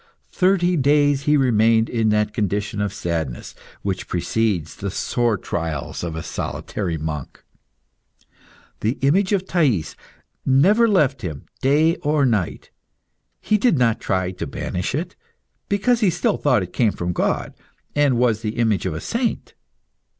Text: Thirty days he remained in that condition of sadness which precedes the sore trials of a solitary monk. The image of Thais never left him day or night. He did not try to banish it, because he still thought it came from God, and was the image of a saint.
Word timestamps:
Thirty 0.31 0.75
days 0.77 1.25
he 1.25 1.37
remained 1.37 1.87
in 1.87 2.09
that 2.09 2.33
condition 2.33 2.81
of 2.81 2.91
sadness 2.91 3.53
which 3.83 4.07
precedes 4.07 4.75
the 4.77 4.89
sore 4.89 5.37
trials 5.37 6.03
of 6.03 6.15
a 6.15 6.23
solitary 6.23 6.97
monk. 6.97 7.43
The 8.79 8.93
image 9.03 9.31
of 9.31 9.45
Thais 9.45 9.95
never 10.43 10.87
left 10.87 11.21
him 11.21 11.45
day 11.61 11.97
or 11.97 12.25
night. 12.25 12.71
He 13.41 13.59
did 13.59 13.77
not 13.77 14.01
try 14.01 14.31
to 14.31 14.47
banish 14.47 14.95
it, 14.95 15.15
because 15.69 15.99
he 15.99 16.09
still 16.09 16.37
thought 16.37 16.63
it 16.63 16.73
came 16.73 16.93
from 16.93 17.13
God, 17.13 17.53
and 17.95 18.17
was 18.17 18.41
the 18.41 18.55
image 18.57 18.87
of 18.87 18.95
a 18.95 19.01
saint. 19.01 19.53